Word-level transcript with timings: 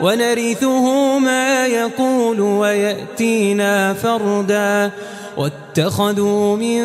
ونرثه 0.00 1.18
ما 1.18 1.66
يقول 1.66 2.40
ويأتينا 2.40 3.94
فردا. 3.94 4.90
واتخذوا 5.36 6.56
من 6.56 6.82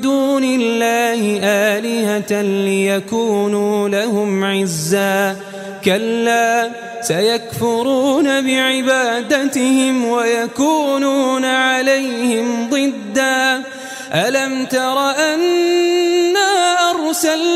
دون 0.00 0.44
الله 0.44 1.40
آلهة 1.42 2.42
ليكونوا 2.42 3.88
لهم 3.88 4.44
عزا. 4.44 5.36
كلا 5.84 6.70
سيكفرون 7.00 8.46
بعبادتهم 8.46 10.04
ويكونون 10.04 11.44
عليهم 11.44 12.70
ضدا. 12.70 13.62
ألم 14.12 14.66
تر 14.66 15.10
أنا 15.10 16.76
أرسلنا 16.90 17.55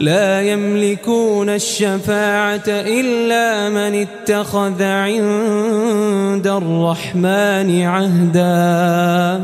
لا 0.00 0.42
يملكون 0.42 1.48
الشفاعة 1.48 2.62
إلا 2.68 3.68
من 3.68 4.06
اتخذ 4.06 4.82
عند 4.82 6.46
الرحمن 6.46 7.82
عهدا. 7.82 9.40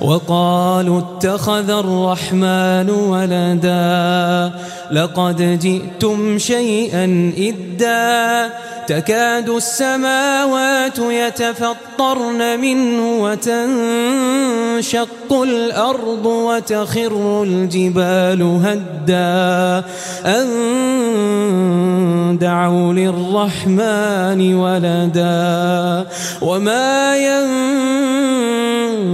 وقالوا 0.00 1.00
اتخذ 1.00 1.70
الرحمن 1.70 2.90
ولدا. 2.90 4.52
لقد 4.92 5.58
جئتم 5.60 6.38
شيئا 6.38 7.32
إدا. 7.38 8.50
تكاد 8.86 9.48
السماوات 9.48 10.98
يتفطرن 10.98 12.60
منه 12.60 13.22
وتنشق 14.80 15.32
الأرض 15.32 16.26
وتخر 16.26 17.42
الجبال 17.42 18.42
هدا 18.64 19.84
أن 20.26 20.48
دعوا 22.40 22.92
للرحمن 22.92 24.54
ولدا 24.54 26.06
وما 26.42 27.16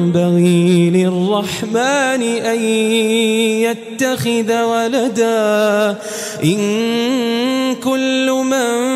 ينبغي 0.03 0.91
للرحمن 0.91 2.23
أن 2.23 2.61
يتخذ 3.67 4.63
ولدا 4.63 5.97
إن 6.45 7.75
كل 7.85 8.31
من 8.31 8.96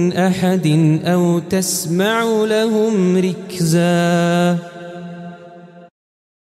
أحد 0.17 0.67
أو 1.05 1.39
تسمع 1.39 2.23
لهم 2.23 3.17
ركزاً 3.17 4.70